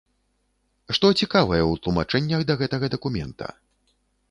[0.97, 3.47] Што цікавае ў тлумачэннях да гэтага дакумента?